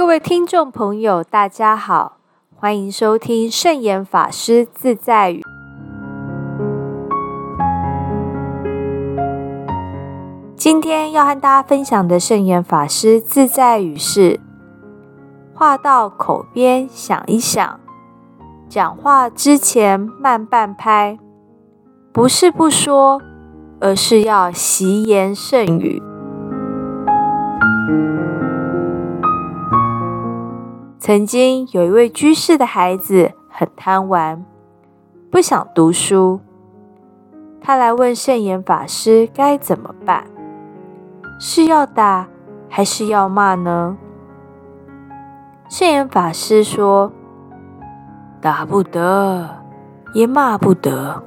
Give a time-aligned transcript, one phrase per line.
[0.00, 2.16] 各位听众朋友，大家好，
[2.56, 5.42] 欢迎收听圣严法师自在语。
[10.56, 14.40] 今天要和大家分享的圣严法师自在语是：
[15.52, 17.78] 话到口边想一想，
[18.70, 21.18] 讲话之前慢半拍，
[22.10, 23.20] 不是不说，
[23.80, 26.02] 而是要习言慎语。
[31.10, 34.46] 曾经有一位居士的孩子很贪玩，
[35.28, 36.38] 不想读书。
[37.60, 40.24] 他来问圣严法师该怎么办？
[41.40, 42.28] 是要打
[42.68, 43.98] 还是要骂呢？
[45.68, 47.10] 圣严法师说
[48.40, 49.50] ：“打不得，
[50.14, 51.20] 也骂不得。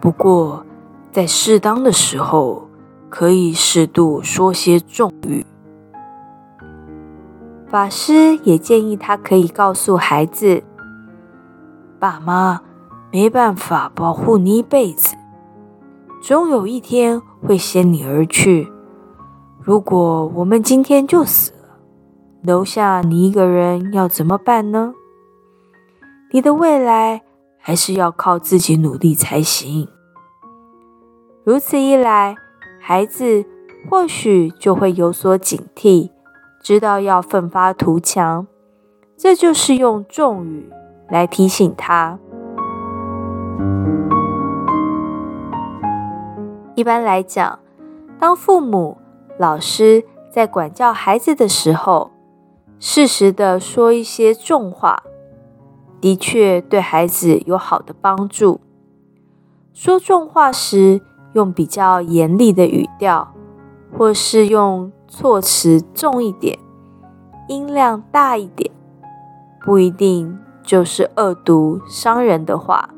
[0.00, 0.64] 不过
[1.10, 2.66] 在适当的时候，
[3.10, 5.44] 可以适度说些重语。”
[7.72, 10.62] 法师也建议他可以告诉孩子
[11.98, 12.60] ：“爸妈
[13.10, 15.16] 没办法保护你一辈子，
[16.20, 18.70] 总有一天会先你而去。
[19.58, 21.78] 如果我们今天就死了，
[22.42, 24.92] 留下你一个人要怎么办呢？
[26.30, 27.22] 你的未来
[27.56, 29.88] 还是要靠自己努力才行。
[31.42, 32.36] 如此一来，
[32.78, 33.46] 孩子
[33.88, 36.10] 或许就会有所警惕。”
[36.62, 38.46] 知道要奋发图强，
[39.16, 40.70] 这就是用重语
[41.08, 42.20] 来提醒他。
[46.76, 47.58] 一般来讲，
[48.20, 48.96] 当父母、
[49.38, 52.12] 老师在管教孩子的时候，
[52.78, 55.02] 适时的说一些重话，
[56.00, 58.60] 的确对孩子有好的帮助。
[59.72, 61.00] 说重话时，
[61.32, 63.34] 用比较严厉的语调，
[63.98, 64.92] 或是用。
[65.14, 66.58] 措辞重一点，
[67.46, 68.72] 音量大一点，
[69.62, 72.88] 不一定就是恶毒伤人的话。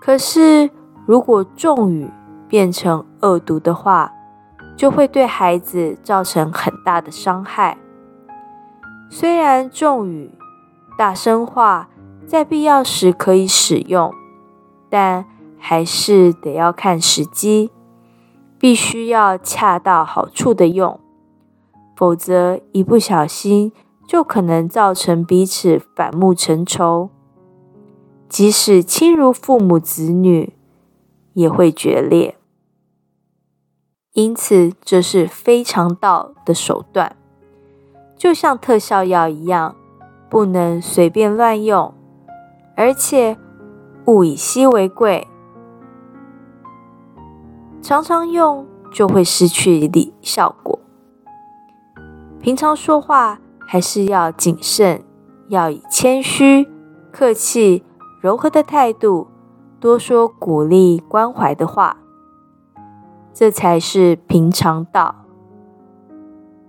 [0.00, 0.70] 可是，
[1.04, 2.10] 如果重语
[2.48, 4.10] 变成恶毒的话，
[4.74, 7.76] 就会对孩子造成很大的伤害。
[9.10, 10.30] 虽然重语、
[10.96, 11.90] 大声话
[12.26, 14.10] 在必要时可以使用，
[14.88, 15.26] 但
[15.58, 17.70] 还是得要看时机。
[18.56, 20.98] 必须要恰到好处的用，
[21.96, 23.72] 否则一不小心
[24.06, 27.10] 就可能造成彼此反目成仇。
[28.28, 30.54] 即使亲如父母子女，
[31.34, 32.36] 也会决裂。
[34.12, 37.16] 因此，这是非常道的手段，
[38.16, 39.74] 就像特效药一样，
[40.28, 41.92] 不能随便乱用，
[42.76, 43.36] 而且
[44.06, 45.26] 物以稀为贵。
[47.82, 50.73] 常常用就会失去力效果。
[52.44, 55.02] 平常说话还是要谨慎，
[55.48, 56.68] 要以谦虚、
[57.10, 57.82] 客气、
[58.20, 59.28] 柔和的态度，
[59.80, 61.96] 多说鼓励、关怀的话，
[63.32, 65.14] 这才是平常道。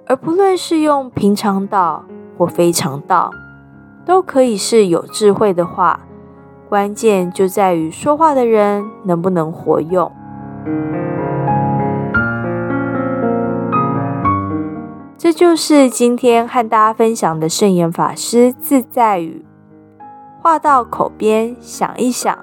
[0.07, 2.05] 而不论是用平常道
[2.37, 3.29] 或非常道，
[4.05, 5.99] 都可以是有智慧的话。
[6.69, 10.09] 关键就在于说话的人能不能活用。
[15.25, 19.43] 这就是今天和大家分享的圣严法师自在语：
[20.39, 22.37] 话到口边想一想，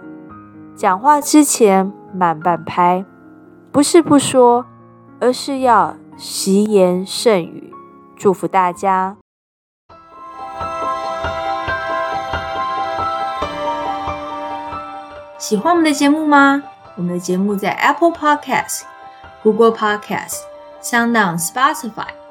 [0.75, 3.04] 讲话之前慢半拍，
[3.71, 4.66] 不是不说，
[5.21, 7.72] 而是要习言慎语。
[8.16, 9.16] 祝福大家！
[15.38, 16.60] 喜欢我们的节目吗？
[16.97, 18.82] 我们的节目在 Apple Podcast、
[19.44, 20.41] Google Podcast、
[20.82, 22.09] Sound、Spotify、